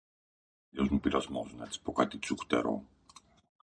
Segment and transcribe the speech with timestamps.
[0.69, 2.83] Μου ήλθε ο παλιός μου πειρασμός, να της πω κάτι τσουχτερό